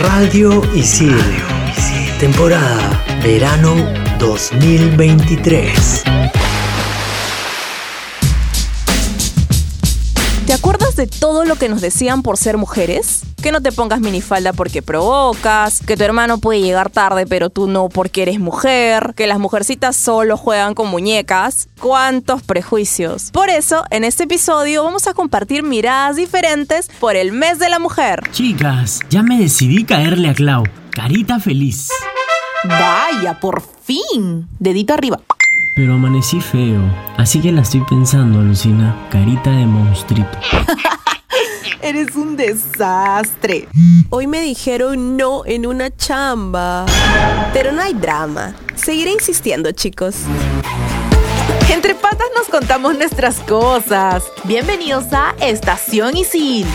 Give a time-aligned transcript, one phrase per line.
[0.00, 1.20] Radio Isil.
[2.18, 3.76] Temporada Verano
[4.16, 6.39] 2023.
[11.00, 13.22] De todo lo que nos decían por ser mujeres?
[13.42, 17.68] Que no te pongas minifalda porque provocas, que tu hermano puede llegar tarde pero tú
[17.68, 21.68] no porque eres mujer, que las mujercitas solo juegan con muñecas.
[21.80, 23.30] ¿Cuántos prejuicios?
[23.30, 27.78] Por eso, en este episodio vamos a compartir miradas diferentes por el mes de la
[27.78, 28.22] mujer.
[28.30, 30.64] Chicas, ya me decidí caerle a Clau.
[30.90, 31.88] Carita feliz.
[32.64, 34.48] Vaya, por fin.
[34.58, 35.18] Dedito arriba.
[35.76, 36.82] Pero amanecí feo,
[37.16, 38.94] así que la estoy pensando, Lucina.
[39.10, 40.38] Carita de monstruito.
[41.82, 43.66] Eres un desastre.
[44.10, 46.84] Hoy me dijeron no en una chamba.
[47.54, 48.54] Pero no hay drama.
[48.74, 50.16] Seguiré insistiendo, chicos.
[51.72, 54.24] Entre patas nos contamos nuestras cosas.
[54.44, 56.66] Bienvenidos a Estación Isil.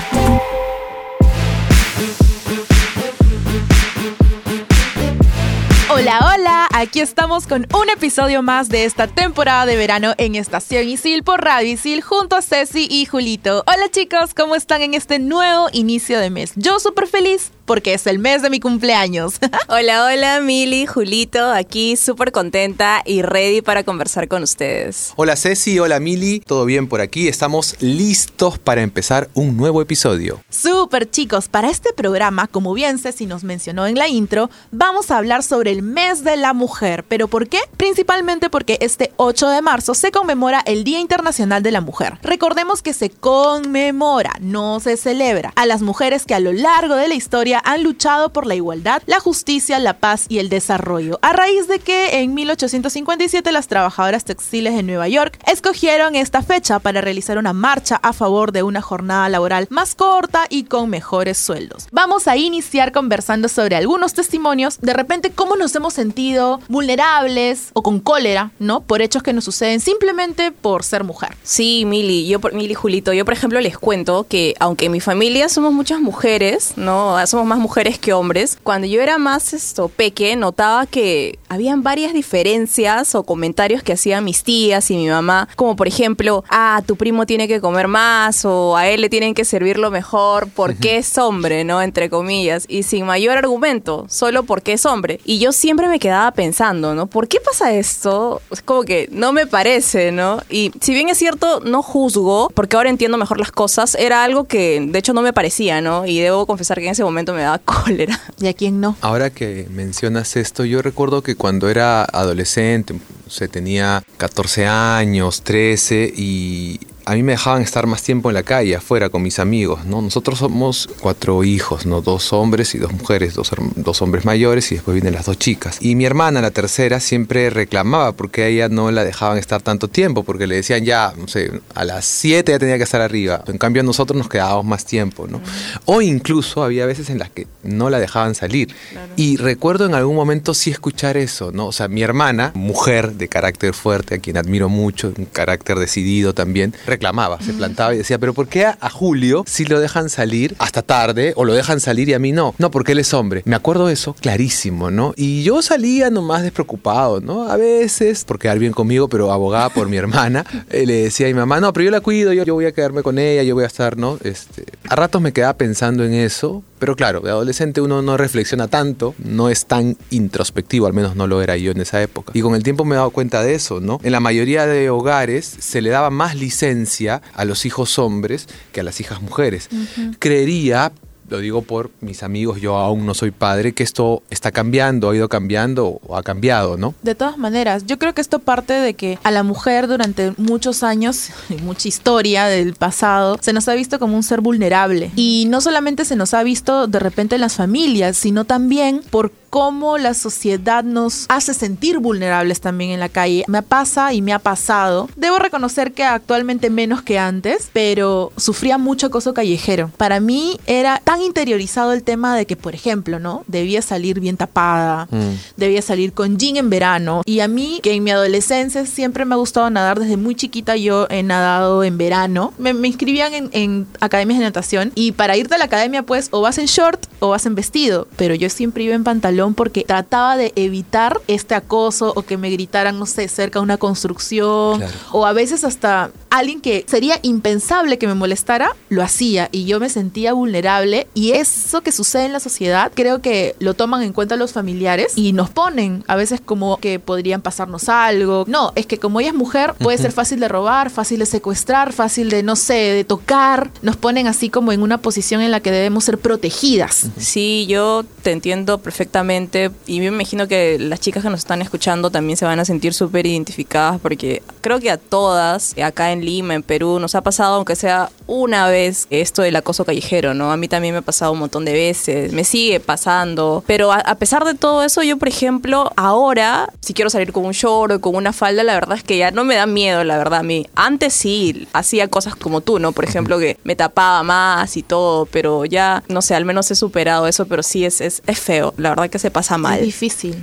[5.97, 10.89] Hola, hola, aquí estamos con un episodio más de esta temporada de verano en Estación
[10.89, 13.63] Isil por Radio Isil junto a Ceci y Julito.
[13.65, 16.51] Hola chicos, ¿cómo están en este nuevo inicio de mes?
[16.57, 19.35] Yo súper feliz porque es el mes de mi cumpleaños.
[19.67, 25.13] Hola, hola, Mili, Julito, aquí súper contenta y ready para conversar con ustedes.
[25.15, 27.27] Hola Ceci, hola Mili, ¿todo bien por aquí?
[27.27, 30.41] Estamos listos para empezar un nuevo episodio.
[30.49, 35.17] Súper chicos, para este programa, como bien Ceci nos mencionó en la intro, vamos a
[35.17, 37.03] hablar sobre el mes de la mujer.
[37.07, 37.59] ¿Pero por qué?
[37.77, 42.19] Principalmente porque este 8 de marzo se conmemora el Día Internacional de la Mujer.
[42.21, 47.07] Recordemos que se conmemora, no se celebra, a las mujeres que a lo largo de
[47.07, 51.33] la historia han luchado por la igualdad, la justicia, la paz y el desarrollo, a
[51.33, 57.01] raíz de que en 1857 las trabajadoras textiles de Nueva York escogieron esta fecha para
[57.01, 61.87] realizar una marcha a favor de una jornada laboral más corta y con mejores sueldos.
[61.91, 67.83] Vamos a iniciar conversando sobre algunos testimonios, de repente cómo nos hemos sentido vulnerables o
[67.83, 68.81] con cólera, ¿no?
[68.81, 71.35] Por hechos que nos suceden simplemente por ser mujer.
[71.43, 74.99] Sí, Mili, yo por Mili Julito, yo por ejemplo les cuento que aunque en mi
[74.99, 77.25] familia somos muchas mujeres, ¿no?
[77.27, 78.57] Somos más mujeres que hombres.
[78.61, 84.23] Cuando yo era más esto peque, notaba que habían varias diferencias o comentarios que hacían
[84.23, 88.45] mis tías y mi mamá, como por ejemplo, ah, tu primo tiene que comer más
[88.45, 91.81] o a él le tienen que servir lo mejor porque es hombre, ¿no?
[91.81, 95.19] Entre comillas, y sin mayor argumento, solo porque es hombre.
[95.25, 97.07] Y yo siempre me quedaba pensando, ¿no?
[97.07, 98.41] ¿Por qué pasa esto?
[98.51, 100.41] Es como que no me parece, ¿no?
[100.49, 104.45] Y si bien es cierto, no juzgo, porque ahora entiendo mejor las cosas, era algo
[104.45, 106.05] que de hecho no me parecía, ¿no?
[106.05, 108.19] Y debo confesar que en ese momento me daba cólera.
[108.39, 108.95] ¿Y a quién no?
[109.01, 112.95] Ahora que mencionas esto, yo recuerdo que cuando era adolescente,
[113.27, 118.43] se tenía 14 años, 13 y a mí me dejaban estar más tiempo en la
[118.43, 120.01] calle, afuera, con mis amigos, ¿no?
[120.01, 122.01] Nosotros somos cuatro hijos, ¿no?
[122.01, 125.77] Dos hombres y dos mujeres, dos, dos, hombres mayores y después vienen las dos chicas.
[125.81, 129.87] Y mi hermana, la tercera, siempre reclamaba porque a ella no la dejaban estar tanto
[129.87, 133.43] tiempo, porque le decían ya, no sé, a las siete ya tenía que estar arriba.
[133.47, 135.41] En cambio, nosotros nos quedábamos más tiempo, ¿no?
[135.85, 138.73] O incluso había veces en las que no la dejaban salir.
[138.91, 139.13] Claro.
[139.15, 141.67] Y recuerdo en algún momento sí escuchar eso, ¿no?
[141.67, 146.33] O sea, mi hermana, mujer de carácter fuerte, a quien admiro mucho, un carácter decidido
[146.33, 150.09] también, reclamaba, se plantaba y decía, pero ¿por qué a, a, Julio si lo dejan
[150.09, 152.55] salir hasta tarde o lo dejan salir y a mí no?
[152.57, 153.41] No, porque él es hombre.
[153.45, 155.13] Me acuerdo eso clarísimo, ¿no?
[155.17, 157.49] Y yo salía nomás despreocupado, ¿no?
[157.49, 161.29] A veces, por quedar bien conmigo, pero abogada por mi hermana, eh, le decía a
[161.29, 163.55] mi mamá, no, pero yo la cuido, yo, yo voy a quedarme con ella, yo
[163.55, 164.17] voy a estar, ¿no?
[164.23, 168.67] Este, a ratos me quedaba pensando en eso, pero claro, de adolescente uno no reflexiona
[168.67, 172.31] tanto, no es tan introspectivo, al menos no lo era yo en esa época.
[172.35, 173.99] Y con el tiempo me he dado cuenta de eso, ¿no?
[174.03, 176.84] En la mayoría de hogares se le daba más licencia
[177.33, 179.69] a los hijos hombres que a las hijas mujeres.
[179.71, 180.15] Uh -huh.
[180.19, 180.91] Creería,
[181.29, 185.15] lo digo por mis amigos, yo aún no soy padre, que esto está cambiando, ha
[185.15, 186.93] ido cambiando o ha cambiado, ¿no?
[187.01, 190.83] De todas maneras, yo creo que esto parte de que a la mujer durante muchos
[190.83, 195.11] años, y mucha historia del pasado, se nos ha visto como un ser vulnerable.
[195.15, 199.31] Y no solamente se nos ha visto de repente en las familias, sino también por
[199.55, 203.45] cómo la sociedad nos hace sentir vulnerables también en la calle.
[203.47, 205.07] Me pasa y me ha pasado.
[205.15, 209.91] Debo reconocer que actualmente menos que antes, pero sufría mucho acoso callejero.
[209.95, 213.45] Para mí era tan interiorizado el tema de que, por ejemplo, ¿no?
[213.47, 215.55] Debía salir bien tapada, mm.
[215.55, 217.21] debía salir con jean en verano.
[217.25, 220.75] Y a mí, que en mi adolescencia siempre me ha gustado nadar, desde muy chiquita
[220.75, 222.53] yo he nadado en verano.
[222.57, 226.27] Me, me inscribían en, en academias de natación y para irte a la academia, pues,
[226.31, 228.09] o vas en short o vas en vestido.
[228.17, 232.49] Pero yo siempre iba en pantalón porque trataba de evitar este acoso o que me
[232.49, 234.93] gritaran, no sé, cerca de una construcción claro.
[235.11, 239.79] o a veces hasta alguien que sería impensable que me molestara, lo hacía y yo
[239.79, 244.13] me sentía vulnerable y eso que sucede en la sociedad creo que lo toman en
[244.13, 248.45] cuenta los familiares y nos ponen a veces como que podrían pasarnos algo.
[248.47, 251.93] No, es que como ella es mujer puede ser fácil de robar, fácil de secuestrar,
[251.93, 253.71] fácil de, no sé, de tocar.
[253.81, 257.07] Nos ponen así como en una posición en la que debemos ser protegidas.
[257.17, 262.09] Sí, yo te entiendo perfectamente y me imagino que las chicas que nos están escuchando
[262.09, 266.55] también se van a sentir súper identificadas porque creo que a todas, acá en Lima,
[266.55, 270.51] en Perú, nos ha pasado, aunque sea una vez, esto del acoso callejero, ¿no?
[270.51, 273.97] A mí también me ha pasado un montón de veces, me sigue pasando, pero a,
[273.97, 277.93] a pesar de todo eso, yo, por ejemplo, ahora, si quiero salir con un short
[277.93, 280.39] o con una falda, la verdad es que ya no me da miedo, la verdad,
[280.39, 280.65] a mí.
[280.73, 282.91] Antes sí, hacía cosas como tú, ¿no?
[282.91, 286.75] Por ejemplo, que me tapaba más y todo, pero ya, no sé, al menos he
[286.75, 289.77] superado eso, pero sí es, es, es feo, la verdad que se pasa mal.
[289.77, 290.35] Es difícil.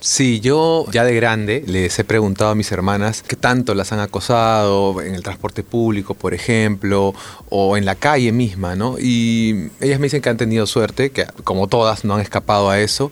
[0.00, 4.00] Sí, yo ya de grande les he preguntado a mis hermanas qué tanto las han
[4.00, 7.14] acosado en el transporte público, por ejemplo,
[7.48, 8.96] o en la calle misma, ¿no?
[8.98, 12.80] Y ellas me dicen que han tenido suerte, que como todas no han escapado a
[12.80, 13.10] eso,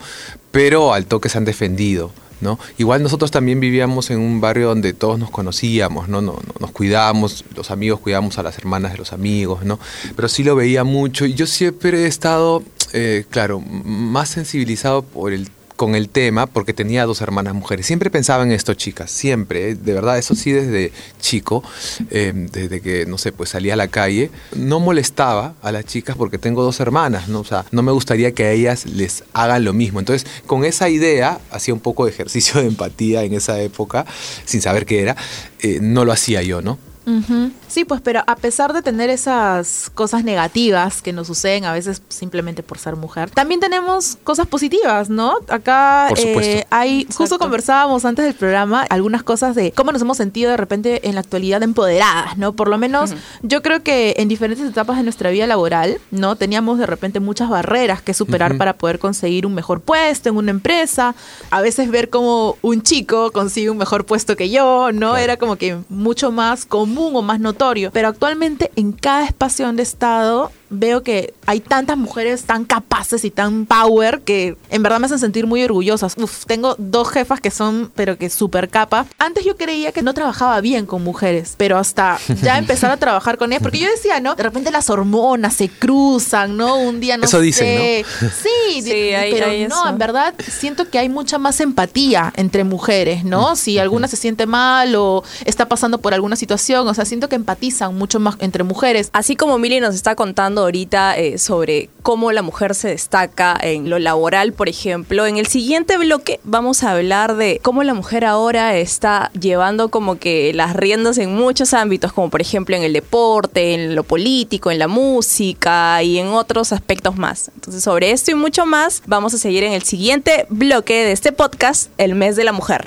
[0.50, 2.12] pero al toque se han defendido.
[2.38, 2.58] ¿No?
[2.76, 6.20] Igual nosotros también vivíamos en un barrio donde todos nos conocíamos, ¿no?
[6.20, 9.80] No, no- nos cuidábamos, los amigos cuidábamos a las hermanas de los amigos, ¿no?
[10.14, 12.62] Pero sí lo veía mucho y yo siempre he estado,
[12.92, 17.86] eh, claro, más sensibilizado por el con el tema porque tenía dos hermanas mujeres.
[17.86, 19.74] Siempre pensaba en esto, chicas, siempre, ¿eh?
[19.74, 21.62] de verdad, eso sí desde chico,
[22.10, 26.16] eh, desde que, no sé, pues salía a la calle, no molestaba a las chicas
[26.16, 27.40] porque tengo dos hermanas, ¿no?
[27.40, 30.00] O sea, no me gustaría que a ellas les hagan lo mismo.
[30.00, 34.06] Entonces, con esa idea, hacía un poco de ejercicio de empatía en esa época,
[34.44, 35.16] sin saber qué era,
[35.60, 36.78] eh, no lo hacía yo, ¿no?
[37.06, 37.52] Ujú.
[37.68, 42.02] Sí, pues, pero a pesar de tener esas cosas negativas que nos suceden a veces
[42.08, 45.36] simplemente por ser mujer, también tenemos cosas positivas, ¿no?
[45.48, 50.16] Acá Por eh, hay, justo conversábamos antes del programa algunas cosas de cómo nos hemos
[50.16, 52.52] sentido de repente en la actualidad empoderadas, ¿no?
[52.52, 56.36] Por lo menos yo creo que en diferentes etapas de nuestra vida laboral, ¿no?
[56.36, 60.50] Teníamos de repente muchas barreras que superar para poder conseguir un mejor puesto en una
[60.50, 61.14] empresa,
[61.50, 65.10] a veces ver cómo un chico consigue un mejor puesto que yo, ¿no?
[65.10, 65.16] Claro.
[65.16, 67.55] Era como que mucho más común o más notorio.
[67.92, 73.24] Pero actualmente en cada espacio donde he estado veo que hay tantas mujeres tan capaces
[73.24, 76.14] y tan power que en verdad me hacen sentir muy orgullosas.
[76.18, 79.06] Uf, tengo dos jefas que son, pero que súper capa.
[79.18, 83.38] Antes yo creía que no trabajaba bien con mujeres, pero hasta ya empezar a trabajar
[83.38, 84.34] con ellas, porque yo decía, ¿no?
[84.34, 86.76] De repente las hormonas se cruzan, ¿no?
[86.76, 88.04] Un día no Eso dicen, sé.
[88.42, 89.88] Sí, Sí, hay- pero hay no, eso.
[89.88, 93.56] en verdad siento que hay mucha más empatía entre mujeres, ¿no?
[93.56, 97.36] Si alguna se siente mal o está pasando por alguna situación, o sea, siento que
[97.36, 99.10] empatizan mucho más entre mujeres.
[99.12, 103.90] Así como Mili nos está contando ahorita eh, sobre cómo la mujer se destaca en
[103.90, 108.24] lo laboral, por ejemplo, en el siguiente bloque vamos a hablar de cómo la mujer
[108.24, 112.92] ahora está llevando como que las riendas en muchos ámbitos, como por ejemplo en el
[112.92, 117.50] deporte, en lo político, en la música y en otros aspectos más.
[117.54, 121.32] Entonces, sobre esto y mucho más, vamos a seguir en el siguiente bloque de este
[121.32, 122.84] podcast, El Mes de la Mujer.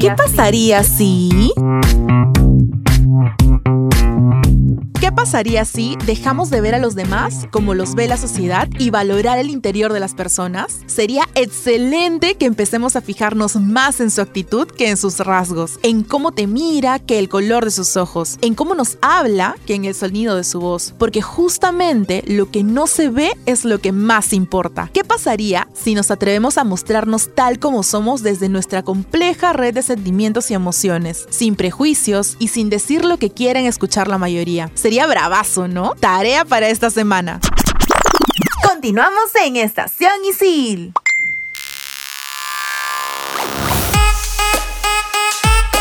[0.00, 1.52] ¿Qué pasaría si...
[1.56, 2.05] ¿Qué
[5.26, 9.40] pasaría si dejamos de ver a los demás como los ve la sociedad y valorar
[9.40, 10.78] el interior de las personas?
[10.86, 16.04] Sería excelente que empecemos a fijarnos más en su actitud que en sus rasgos, en
[16.04, 19.84] cómo te mira que el color de sus ojos, en cómo nos habla que en
[19.84, 23.90] el sonido de su voz, porque justamente lo que no se ve es lo que
[23.90, 24.90] más importa.
[24.92, 29.82] ¿Qué pasaría si nos atrevemos a mostrarnos tal como somos desde nuestra compleja red de
[29.82, 34.70] sentimientos y emociones, sin prejuicios y sin decir lo que quieren escuchar la mayoría?
[34.74, 35.94] Sería bravazo, ¿no?
[35.94, 37.40] Tarea para esta semana.
[38.62, 40.92] Continuamos en Estación Isil.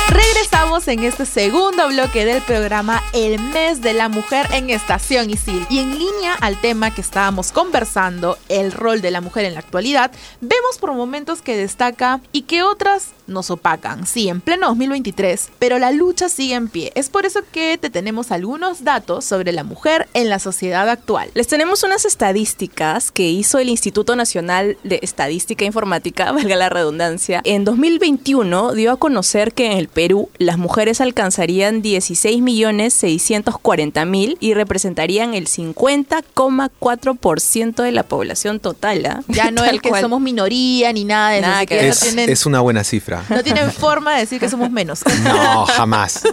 [0.08, 5.68] Regresamos en este segundo bloque del programa El mes de la mujer en Estación Isil.
[5.70, 9.60] Y en línea al tema que estábamos conversando, el rol de la mujer en la
[9.60, 14.05] actualidad, vemos por momentos que destaca y que otras nos opacan.
[14.05, 16.91] Sí, en pleno 2023, pero la lucha sigue en pie.
[16.96, 21.29] Es por eso que te tenemos algunos datos sobre la mujer en la sociedad actual.
[21.34, 27.41] Les tenemos unas estadísticas que hizo el Instituto Nacional de Estadística Informática, valga la redundancia.
[27.44, 35.34] En 2021 dio a conocer que en el Perú las mujeres alcanzarían 16.640.000 y representarían
[35.34, 39.05] el 50,4% de la población total.
[39.05, 39.24] ¿ah?
[39.27, 40.01] Ya no es que cual.
[40.01, 41.48] somos minoría ni nada de eso.
[41.48, 43.15] Nada que tienen- es una buena cifra.
[43.30, 45.02] No tienen forma de decir que somos menos.
[45.24, 46.24] No, jamás.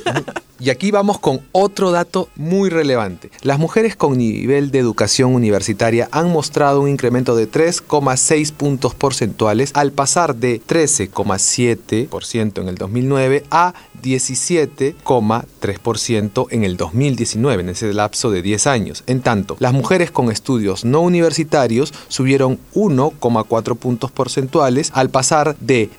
[0.63, 3.33] Y aquí vamos con otro dato muy relevante.
[3.43, 9.73] Las mujeres con nivel de educación universitaria han mostrado un incremento de 3,6 puntos porcentuales
[9.75, 18.31] al pasar de 13,7% en el 2009 a 17,3% en el 2019, en ese lapso
[18.31, 19.03] de 10 años.
[19.09, 25.91] En tanto, las mujeres con estudios no universitarios subieron 1,4 puntos porcentuales al pasar de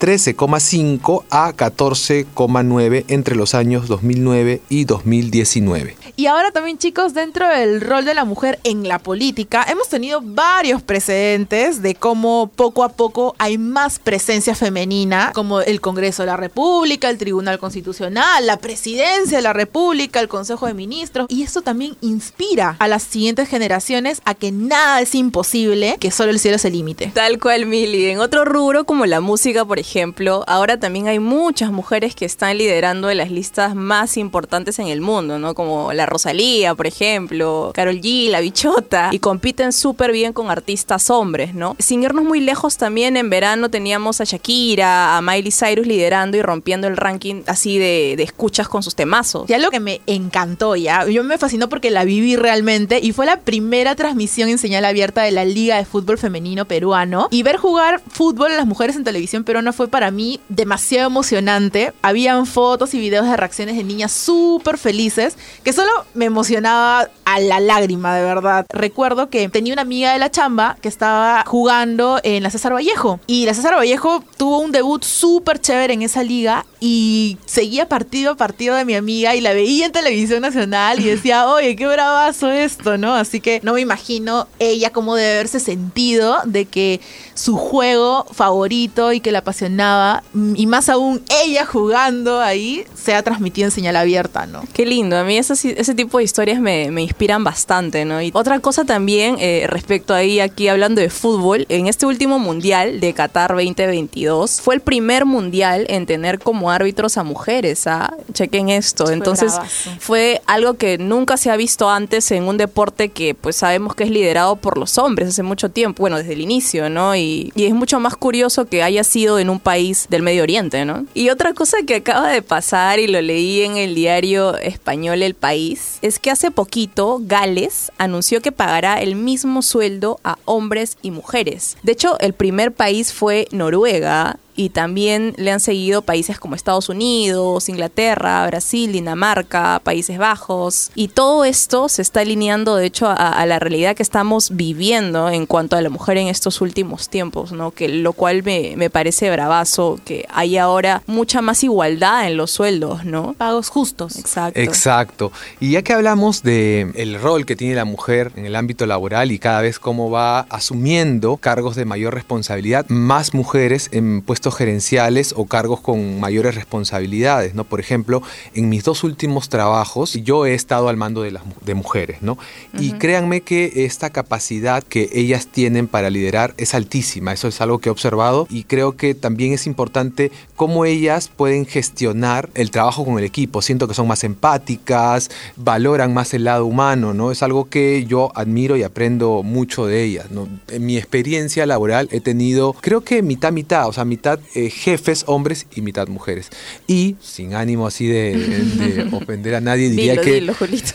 [0.74, 5.98] 13,5 a 14,9 entre los años 2009 y 2019.
[6.15, 10.22] Y ahora también chicos, dentro del rol de la mujer en la política, hemos tenido
[10.24, 16.27] varios precedentes de cómo poco a poco hay más presencia femenina, como el Congreso de
[16.27, 21.27] la República, el Tribunal Constitucional, la Presidencia de la República, el Consejo de Ministros.
[21.30, 26.32] Y esto también inspira a las siguientes generaciones a que nada es imposible, que solo
[26.32, 27.12] el cielo es el límite.
[27.13, 28.06] Tal cual, Mili.
[28.06, 32.58] En otro rubro como la música, por ejemplo, ahora también hay muchas mujeres que están
[32.58, 35.55] liderando de las listas más importantes en el mundo, ¿no?
[35.55, 41.10] Como la Rosalía, por ejemplo, Carol G, La Bichota, y compiten súper bien con artistas
[41.10, 41.75] hombres, ¿no?
[41.79, 46.41] Sin irnos muy lejos, también en verano teníamos a Shakira, a Miley Cyrus liderando y
[46.41, 49.48] rompiendo el ranking así de, de escuchas con sus temazos.
[49.48, 53.25] Ya lo que me encantó ya, yo me fascinó porque la viví realmente y fue
[53.25, 57.58] la primera transmisión en señal abierta de la Liga de Fútbol Femenino Peruano y ver
[57.58, 61.93] jugar fútbol a las mujeres en televisión peruana fue para mí demasiado emocionante.
[62.01, 67.39] Habían fotos y videos de reacciones de niñas súper felices que solo me emocionaba a
[67.39, 68.65] la lágrima, de verdad.
[68.69, 73.19] Recuerdo que tenía una amiga de la chamba que estaba jugando en la César Vallejo
[73.27, 78.31] y la César Vallejo tuvo un debut súper chévere en esa liga y seguía partido
[78.31, 81.88] a partido de mi amiga y la veía en televisión nacional y decía, oye, qué
[81.88, 83.15] bravazo esto, ¿no?
[83.15, 87.00] Así que no me imagino ella cómo debe haberse sentido de que
[87.33, 90.24] su juego favorito y que la apasionaba,
[90.55, 94.63] y más aún ella jugando ahí, sea transmitido en señal abierta, ¿no?
[94.73, 98.21] Qué lindo, a mí ese, ese tipo de historias me, me inspiran bastante, ¿no?
[98.21, 103.00] Y otra cosa también, eh, respecto ahí, aquí hablando de fútbol, en este último mundial
[103.00, 108.13] de Qatar 2022, fue el primer mundial en tener como árbitros a mujeres, ¿ah?
[108.33, 109.05] Chequen esto.
[109.05, 109.91] Fue Entonces, bravazo.
[110.00, 114.03] fue algo que nunca se ha visto antes en un deporte que pues sabemos que
[114.03, 117.15] es liderado por los hombres hace mucho tiempo, bueno, desde el inicio, ¿no?
[117.15, 120.86] Y, y es mucho más curioso que haya sido en un país del Medio Oriente,
[120.86, 121.06] ¿no?
[121.13, 125.34] Y otra cosa que acaba de pasar y lo leí en el diario español El
[125.34, 131.12] País es que hace poquito Gales anunció que pagará el mismo sueldo a hombres y
[131.12, 131.78] mujeres.
[131.84, 136.89] De hecho, el primer país fue Noruega y también le han seguido países como Estados
[136.89, 140.91] Unidos, Inglaterra, Brasil, Dinamarca, Países Bajos.
[140.95, 145.29] Y todo esto se está alineando, de hecho, a, a la realidad que estamos viviendo
[145.29, 147.72] en cuanto a la mujer en estos últimos tiempos, ¿no?
[147.72, 152.51] Que lo cual me, me parece bravazo, que hay ahora mucha más igualdad en los
[152.51, 153.33] sueldos, ¿no?
[153.33, 154.17] Pagos justos.
[154.17, 154.60] Exacto.
[154.60, 155.31] Exacto.
[155.60, 159.31] Y ya que hablamos de el rol que tiene la mujer en el ámbito laboral
[159.31, 165.33] y cada vez cómo va asumiendo cargos de mayor responsabilidad, más mujeres en puestos gerenciales
[165.38, 167.63] o cargos con mayores responsabilidades, ¿no?
[167.63, 168.21] Por ejemplo,
[168.53, 172.38] en mis dos últimos trabajos yo he estado al mando de las de mujeres, ¿no?
[172.77, 177.79] Y créanme que esta capacidad que ellas tienen para liderar es altísima, eso es algo
[177.79, 183.05] que he observado y creo que también es importante cómo ellas pueden gestionar el trabajo
[183.05, 183.62] con el equipo.
[183.62, 187.31] Siento que son más empáticas, valoran más el lado humano, ¿no?
[187.31, 190.47] Es algo que yo admiro y aprendo mucho de ellas, ¿no?
[190.69, 195.24] En mi experiencia laboral he tenido, creo que mitad, mitad, o sea, mitad eh, jefes
[195.28, 196.50] hombres y mitad mujeres.
[196.88, 200.54] Y sin ánimo así de, de ofender a nadie, diría Dilo, que dilo,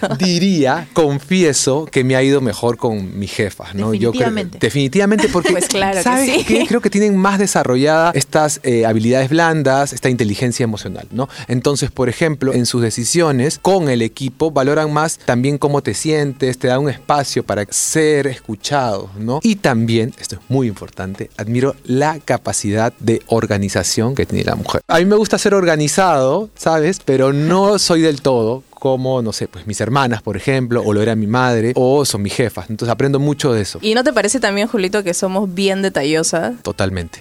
[0.18, 3.94] diría, confieso que me ha ido mejor con mis jefas, ¿no?
[3.94, 4.58] Yo creo- Definitivamente.
[4.60, 6.44] definitivamente porque Pues claro que ¿sabes sí.
[6.44, 6.66] qué?
[6.66, 11.28] Creo que tienen más desarrollada estas eh, habilidades blandas, esta inteligencia emocional, ¿no?
[11.48, 16.58] Entonces, por ejemplo, en sus decisiones con el equipo valoran más también cómo te sientes,
[16.58, 19.40] te da un espacio para ser escuchado, ¿no?
[19.42, 24.82] Y también, esto es muy importante, admiro la capacidad de organización que tiene la mujer.
[24.88, 27.00] A mí me gusta ser organizado, ¿sabes?
[27.04, 31.02] Pero no soy del todo como, no sé, pues mis hermanas, por ejemplo, o lo
[31.02, 32.70] era mi madre, o son mis jefas.
[32.70, 33.78] Entonces aprendo mucho de eso.
[33.82, 36.62] ¿Y no te parece también, Julito, que somos bien detallosas?
[36.62, 37.20] Totalmente.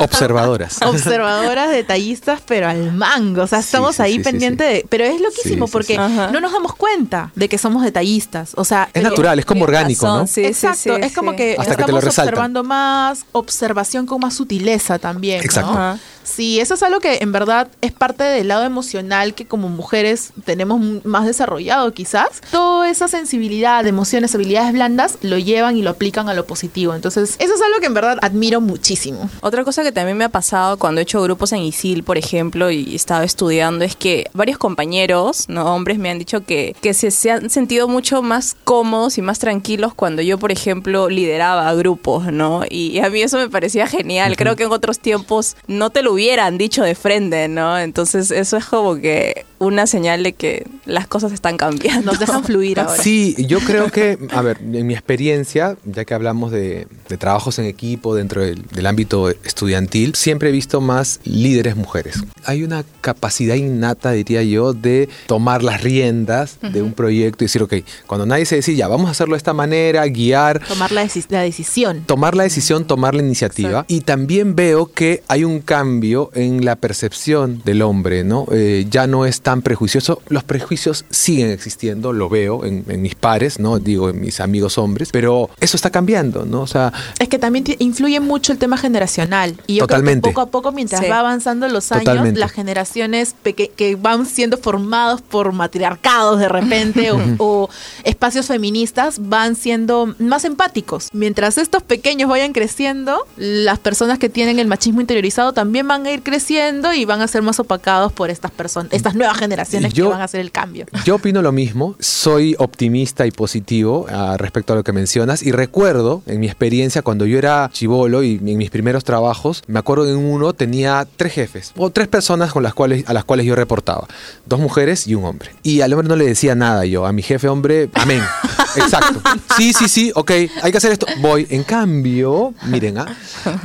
[0.00, 0.80] Observadoras.
[0.82, 3.42] Observadoras, detallistas, pero al mango.
[3.42, 4.74] O sea, estamos sí, ahí sí, sí, pendiente sí.
[4.74, 4.86] de.
[4.88, 8.52] Pero es loquísimo Sí, sí, porque no nos damos cuenta de que somos detallistas.
[8.56, 10.48] O sea, Es natural, es como orgánico, razón, ¿no?
[10.48, 11.36] Exacto, sí, es como sí.
[11.36, 15.42] que Hasta que te lo estamos observando más, observación con más sutileza también.
[15.42, 15.98] Exacto.
[16.24, 20.32] Sí, eso es algo que en verdad es parte del lado emocional que como mujeres
[20.44, 22.40] tenemos más desarrollado quizás.
[22.50, 26.94] Toda esa sensibilidad, emociones, habilidades blandas lo llevan y lo aplican a lo positivo.
[26.94, 29.28] Entonces, eso es algo que en verdad admiro muchísimo.
[29.40, 32.70] Otra cosa que también me ha pasado cuando he hecho grupos en ISIL, por ejemplo,
[32.70, 37.10] y estaba estudiando, es que varios compañeros, no hombres, me han dicho que, que se,
[37.10, 42.32] se han sentido mucho más cómodos y más tranquilos cuando yo, por ejemplo, lideraba grupos,
[42.32, 42.62] ¿no?
[42.68, 44.36] Y a mí eso me parecía genial.
[44.36, 47.78] Creo que en otros tiempos no te lo hubieran dicho de frente, ¿no?
[47.78, 52.10] Entonces eso es como que una señal de que las cosas están cambiando.
[52.12, 53.02] Nos dejan fluir ahora.
[53.02, 57.58] Sí, yo creo que, a ver, en mi experiencia, ya que hablamos de, de trabajos
[57.58, 62.16] en equipo dentro del, del ámbito estudiantil, siempre he visto más líderes mujeres.
[62.44, 67.62] Hay una capacidad innata, diría yo, de tomar las riendas de un proyecto y decir,
[67.62, 67.74] ok,
[68.06, 71.26] cuando nadie se dice, ya, vamos a hacerlo de esta manera, guiar, Tomar la, deci-
[71.28, 72.02] la decisión.
[72.06, 73.84] tomar la decisión, tomar la iniciativa.
[73.88, 78.46] Y también veo que hay un cambio en la percepción del hombre, ¿no?
[78.52, 80.20] Eh, ya no es tan prejuicioso.
[80.28, 83.78] Los prejuicios siguen existiendo, lo veo en, en mis pares, ¿no?
[83.78, 86.62] Digo, en mis amigos hombres, pero eso está cambiando, ¿no?
[86.62, 89.54] O sea, Es que también influye mucho el tema generacional.
[89.68, 90.22] Y yo Totalmente.
[90.22, 91.08] creo que poco a poco, mientras Sí.
[91.08, 92.40] va avanzando los años, Totalmente.
[92.40, 93.34] las generaciones
[93.76, 97.68] que van siendo formados por matriarcados de repente o, o
[98.04, 101.10] espacios feministas van siendo más empáticos.
[101.12, 106.10] Mientras estos pequeños vayan creciendo, las personas que tienen el machismo interiorizado también van a
[106.12, 110.06] ir creciendo y van a ser más opacados por estas personas, estas nuevas generaciones yo-
[110.06, 110.86] que van a hacer el cambio.
[111.04, 115.52] Yo opino lo mismo, soy optimista y positivo ah, respecto a lo que mencionas y
[115.52, 120.04] recuerdo en mi experiencia cuando yo era chivolo y en mis primeros trabajos, me acuerdo
[120.04, 123.46] que en uno tenía tres jefes o tres personas con las cuales, a las cuales
[123.46, 124.06] yo reportaba,
[124.46, 125.50] dos mujeres y un hombre.
[125.62, 128.22] Y al hombre no le decía nada yo, a mi jefe hombre, amén.
[128.76, 129.20] Exacto.
[129.56, 130.30] Sí, sí, sí, ok,
[130.62, 131.06] hay que hacer esto.
[131.20, 131.46] Voy.
[131.50, 133.06] En cambio, miren, ah,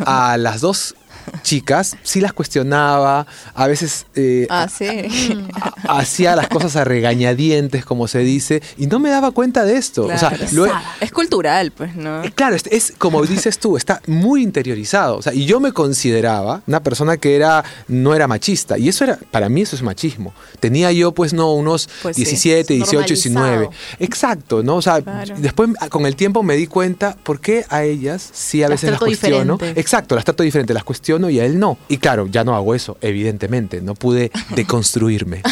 [0.05, 0.95] a las dos
[1.43, 4.87] chicas sí las cuestionaba, a veces eh, Ah, sí.
[5.87, 9.77] ha- hacía las cosas a regañadientes, como se dice, y no me daba cuenta de
[9.77, 10.05] esto.
[10.05, 10.45] O sea, Claro.
[10.51, 10.71] lo he-
[11.01, 12.23] es cultural, pues, ¿no?
[12.23, 15.17] eh, Claro, es, es como dices tú, está muy interiorizado.
[15.17, 18.77] O sea, y yo me consideraba una persona que era, no era machista.
[18.77, 20.33] Y eso era, para mí eso es machismo.
[20.59, 23.49] Tenía yo, pues, no, unos Pues sí, 17, 18, 19.
[23.49, 23.95] normalizado.
[23.99, 24.75] Exacto, ¿no?
[24.77, 25.35] O sea, Claro.
[25.37, 28.91] después con el tiempo me di cuenta por qué a ellas sí a Las veces
[28.91, 29.53] las cuestiono.
[29.53, 29.79] diferente.
[29.81, 31.79] Exacto, las trato diferente, las cuestiono y a él no.
[31.87, 33.81] Y claro, ya no hago eso, evidentemente.
[33.81, 35.41] No pude deconstruirme.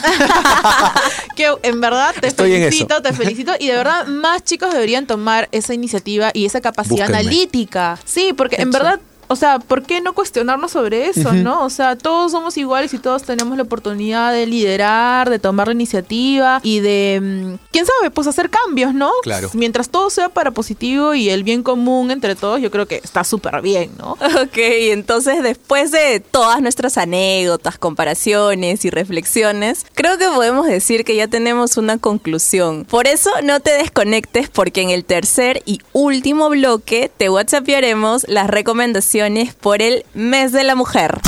[1.35, 3.51] Que en verdad te Estoy felicito, te felicito.
[3.59, 7.19] Y de verdad, más chicos deberían tomar esa iniciativa y esa capacidad Búsquenme.
[7.19, 7.99] analítica.
[8.05, 8.99] Sí, porque en verdad.
[9.27, 11.63] O sea, ¿por qué no cuestionarnos sobre eso, no?
[11.65, 15.73] O sea, todos somos iguales y todos tenemos la oportunidad de liderar, de tomar la
[15.73, 19.11] iniciativa y de, mm, quién sabe, pues hacer cambios, ¿no?
[19.23, 19.49] Claro.
[19.53, 23.23] Mientras todo sea para positivo y el bien común entre todos, yo creo que está
[23.23, 24.17] súper bien, ¿no?
[24.47, 31.15] Ok, entonces después de todas nuestras anécdotas, comparaciones y reflexiones, creo que podemos decir que
[31.15, 32.85] ya tenemos una conclusión.
[32.85, 38.47] Por eso no te desconectes porque en el tercer y último bloque te whatsappearemos las
[38.47, 39.16] recomendaciones
[39.59, 41.19] por el mes de la mujer.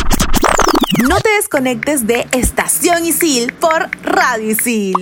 [1.07, 4.95] No te desconectes de Estación Isil por Radio Isil.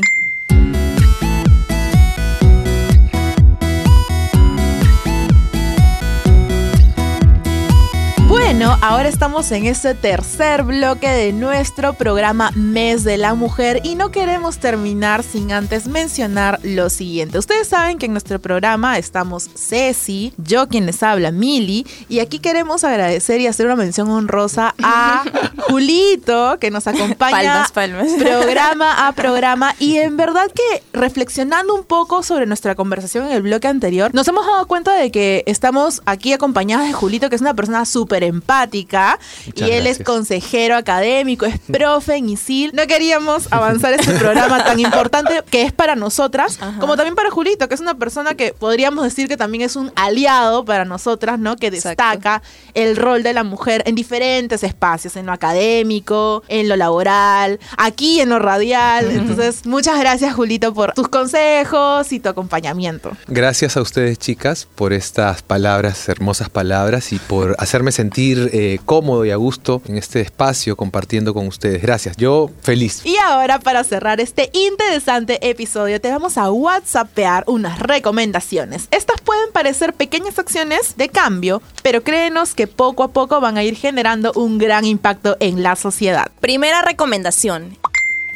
[8.48, 13.96] Bueno, ahora estamos en este tercer bloque de nuestro programa Mes de la Mujer y
[13.96, 17.40] no queremos terminar sin antes mencionar lo siguiente.
[17.40, 22.40] Ustedes saben que en nuestro programa estamos Ceci, yo quien les habla, Mili, y aquí
[22.40, 25.26] queremos agradecer y hacer una mención honrosa a
[25.68, 28.12] Julito que nos acompaña Palmas, palmas.
[28.18, 33.42] programa a programa y en verdad que reflexionando un poco sobre nuestra conversación en el
[33.42, 37.42] bloque anterior, nos hemos dado cuenta de que estamos aquí acompañados de Julito, que es
[37.42, 42.72] una persona súper empática Muchas y él es consejero académico, es profe en ISIL.
[42.74, 47.68] No queríamos avanzar este programa tan importante que es para nosotras, como también para Julito,
[47.68, 51.56] que es una persona que podríamos decir que también es un aliado para nosotras, ¿no?
[51.56, 52.04] Que Exacto.
[52.04, 52.42] destaca
[52.74, 58.22] el rol de la mujer en diferentes espacios, en lo académico, en lo laboral, aquí
[58.22, 59.12] en lo radial.
[59.12, 63.12] Entonces, muchas gracias, Julito, por tus consejos y tu acompañamiento.
[63.28, 69.26] Gracias a ustedes, chicas, por estas palabras, hermosas palabras, y por hacerme sentir eh, cómodo
[69.26, 71.82] y a gusto en este espacio compartiendo con ustedes.
[71.82, 72.18] Gracias.
[72.18, 73.06] Yo feliz.
[73.06, 78.88] Y ahora, para cerrar este interesante episodio, te vamos a WhatsAppear unas recomendaciones.
[78.92, 83.64] Estas pueden parecer pequeñas acciones de cambio, pero créenos que poco a poco van a
[83.64, 86.32] ir generando un gran impacto en la sociedad.
[86.40, 87.78] Primera recomendación.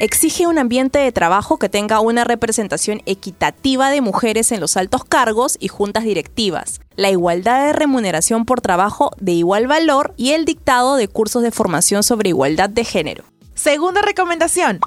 [0.01, 5.03] Exige un ambiente de trabajo que tenga una representación equitativa de mujeres en los altos
[5.03, 10.45] cargos y juntas directivas, la igualdad de remuneración por trabajo de igual valor y el
[10.45, 13.23] dictado de cursos de formación sobre igualdad de género.
[13.53, 14.79] Segunda recomendación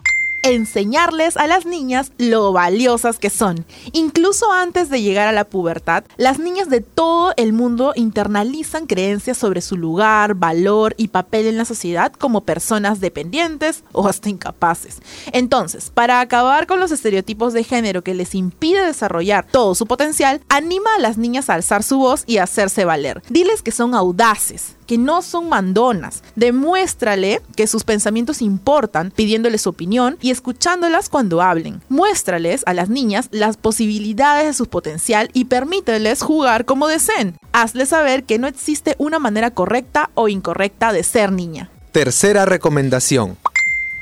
[0.44, 3.64] enseñarles a las niñas lo valiosas que son.
[3.92, 9.38] Incluso antes de llegar a la pubertad, las niñas de todo el mundo internalizan creencias
[9.38, 15.00] sobre su lugar, valor y papel en la sociedad como personas dependientes o hasta incapaces.
[15.32, 20.40] Entonces, para acabar con los estereotipos de género que les impide desarrollar todo su potencial,
[20.48, 23.22] anima a las niñas a alzar su voz y a hacerse valer.
[23.30, 26.22] Diles que son audaces, que no son mandonas.
[26.36, 31.82] Demuéstrale que sus pensamientos importan, pidiéndoles su opinión y escuchándolas cuando hablen.
[31.88, 37.36] Muéstrales a las niñas las posibilidades de su potencial y permíteles jugar como deseen.
[37.52, 41.70] Hazles saber que no existe una manera correcta o incorrecta de ser niña.
[41.92, 43.36] Tercera recomendación.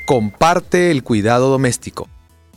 [0.05, 2.07] Comparte el cuidado doméstico.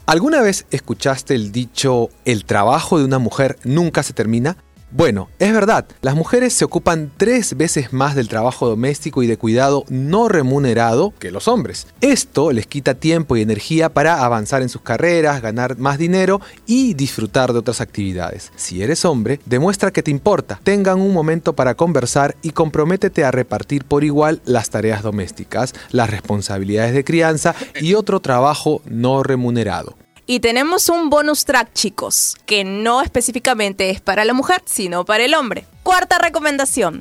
[0.06, 4.56] ¿Alguna vez escuchaste el dicho el trabajo de una mujer nunca se termina?
[4.96, 9.36] Bueno, es verdad, las mujeres se ocupan tres veces más del trabajo doméstico y de
[9.36, 11.86] cuidado no remunerado que los hombres.
[12.00, 16.94] Esto les quita tiempo y energía para avanzar en sus carreras, ganar más dinero y
[16.94, 18.52] disfrutar de otras actividades.
[18.56, 23.30] Si eres hombre, demuestra que te importa, tengan un momento para conversar y comprométete a
[23.30, 29.94] repartir por igual las tareas domésticas, las responsabilidades de crianza y otro trabajo no remunerado.
[30.28, 35.24] Y tenemos un bonus track, chicos, que no específicamente es para la mujer, sino para
[35.24, 35.66] el hombre.
[35.84, 37.00] Cuarta recomendación.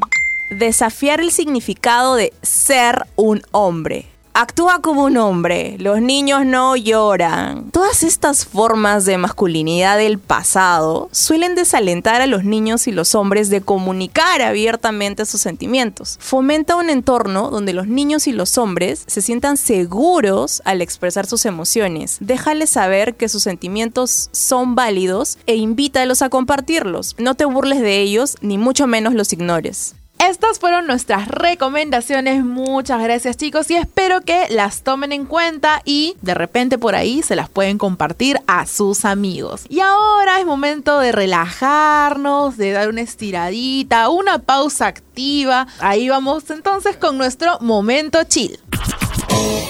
[0.52, 4.06] Desafiar el significado de ser un hombre.
[4.38, 7.72] Actúa como un hombre, los niños no lloran.
[7.72, 13.50] Todas estas formas de masculinidad del pasado suelen desalentar a los niños y los hombres
[13.50, 16.18] de comunicar abiertamente sus sentimientos.
[16.20, 21.46] Fomenta un entorno donde los niños y los hombres se sientan seguros al expresar sus
[21.46, 22.18] emociones.
[22.20, 27.16] Déjales saber que sus sentimientos son válidos e invítalos a compartirlos.
[27.18, 29.96] No te burles de ellos ni mucho menos los ignores.
[30.30, 32.44] Estas fueron nuestras recomendaciones.
[32.44, 37.22] Muchas gracias chicos y espero que las tomen en cuenta y de repente por ahí
[37.22, 39.66] se las pueden compartir a sus amigos.
[39.70, 45.68] Y ahora es momento de relajarnos, de dar una estiradita, una pausa activa.
[45.80, 48.60] Ahí vamos entonces con nuestro momento chill.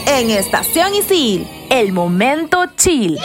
[0.08, 3.20] En Estación Isil, el momento chill.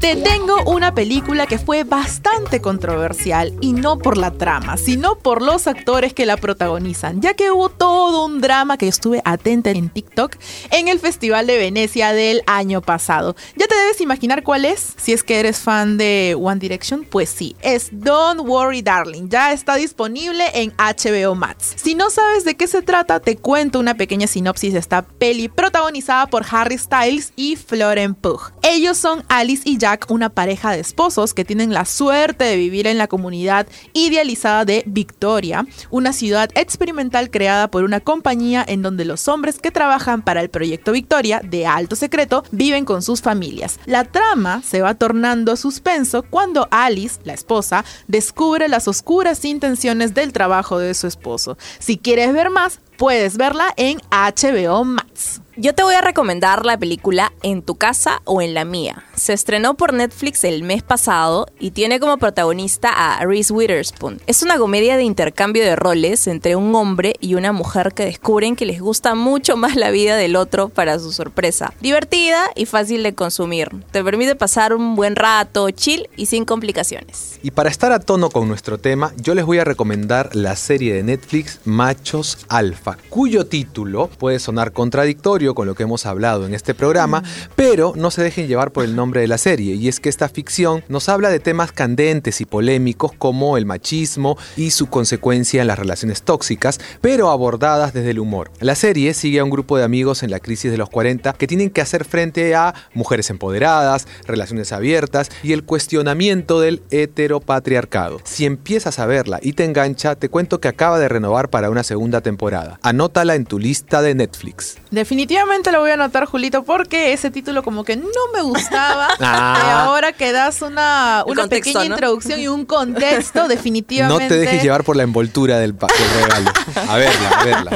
[0.00, 5.42] Te tengo una película que fue bastante controversial y no por la trama, sino por
[5.42, 9.90] los actores que la protagonizan, ya que hubo todo un drama que estuve atenta en
[9.90, 10.36] TikTok
[10.70, 13.34] en el Festival de Venecia del año pasado.
[13.56, 17.28] Ya te debes imaginar cuál es, si es que eres fan de One Direction, pues
[17.28, 21.74] sí, es Don't Worry Darling, ya está disponible en HBO Max.
[21.74, 25.48] Si no sabes de qué se trata, te cuento una pequeña sinopsis de esta peli
[25.48, 28.52] protagonizada por Harry Styles y Florence Pugh.
[28.62, 32.86] Ellos son Alice y Jack una pareja de esposos que tienen la suerte de vivir
[32.86, 39.04] en la comunidad idealizada de Victoria, una ciudad experimental creada por una compañía en donde
[39.04, 43.78] los hombres que trabajan para el proyecto Victoria, de alto secreto, viven con sus familias.
[43.86, 50.32] La trama se va tornando suspenso cuando Alice, la esposa, descubre las oscuras intenciones del
[50.32, 51.58] trabajo de su esposo.
[51.78, 55.40] Si quieres ver más, puedes verla en HBO Max.
[55.60, 59.02] Yo te voy a recomendar la película En tu casa o en la mía.
[59.16, 64.20] Se estrenó por Netflix el mes pasado y tiene como protagonista a Reese Witherspoon.
[64.28, 68.54] Es una comedia de intercambio de roles entre un hombre y una mujer que descubren
[68.54, 71.74] que les gusta mucho más la vida del otro para su sorpresa.
[71.80, 73.68] Divertida y fácil de consumir.
[73.90, 77.40] Te permite pasar un buen rato, chill y sin complicaciones.
[77.42, 80.94] Y para estar a tono con nuestro tema, yo les voy a recomendar la serie
[80.94, 86.54] de Netflix Machos Alfa, cuyo título puede sonar contradictorio con lo que hemos hablado en
[86.54, 87.22] este programa,
[87.56, 90.28] pero no se dejen llevar por el nombre de la serie, y es que esta
[90.28, 95.66] ficción nos habla de temas candentes y polémicos como el machismo y su consecuencia en
[95.66, 98.50] las relaciones tóxicas, pero abordadas desde el humor.
[98.60, 101.46] La serie sigue a un grupo de amigos en la crisis de los 40 que
[101.46, 108.20] tienen que hacer frente a mujeres empoderadas, relaciones abiertas y el cuestionamiento del heteropatriarcado.
[108.24, 111.82] Si empiezas a verla y te engancha, te cuento que acaba de renovar para una
[111.82, 112.77] segunda temporada.
[112.82, 114.78] Anótala en tu lista de Netflix.
[114.90, 119.08] Definitivamente lo voy a anotar, Julito, porque ese título como que no me gustaba.
[119.20, 119.58] Ah.
[119.58, 121.94] Y ahora que das una, una contexto, pequeña ¿no?
[121.96, 124.24] introducción y un contexto, definitivamente.
[124.24, 126.50] No te dejes llevar por la envoltura del regalo.
[126.88, 127.70] A verla, a verla.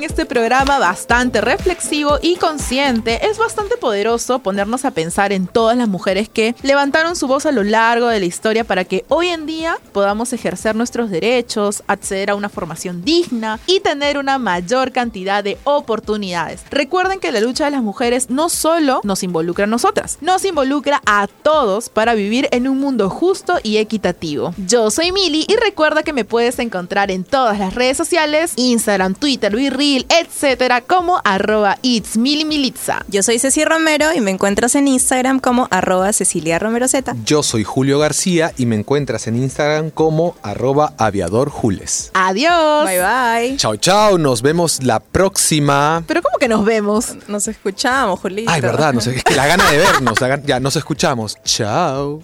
[0.00, 5.76] En este programa bastante reflexivo y consciente, es bastante poderoso ponernos a pensar en todas
[5.76, 9.28] las mujeres que levantaron su voz a lo largo de la historia para que hoy
[9.28, 14.90] en día podamos ejercer nuestros derechos, acceder a una formación digna y tener una mayor
[14.90, 16.62] cantidad de oportunidades.
[16.70, 21.02] Recuerden que la lucha de las mujeres no solo nos involucra a nosotras, nos involucra
[21.04, 24.54] a todos para vivir en un mundo justo y equitativo.
[24.66, 29.14] Yo soy Mili y recuerda que me puedes encontrar en todas las redes sociales, Instagram,
[29.14, 29.54] Twitter,
[29.98, 33.04] Etcétera, como arroba it's Militza.
[33.08, 37.14] Yo soy Ceci Romero y me encuentras en Instagram como arroba Cecilia Romero Z.
[37.24, 42.10] Yo soy Julio García y me encuentras en Instagram como arroba aviadorjules.
[42.14, 42.86] Adiós.
[42.86, 43.56] Bye bye.
[43.56, 46.04] Chao, chao, nos vemos la próxima.
[46.06, 47.16] Pero ¿cómo que nos vemos?
[47.26, 48.50] Nos escuchamos, Julito.
[48.50, 51.36] Ay, verdad, no sé, es que la gana de vernos, la ya nos escuchamos.
[51.44, 52.22] Chao.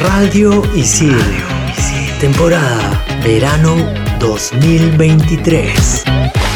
[0.00, 1.18] Radio Isil.
[2.20, 6.51] Temporada Verano 2023.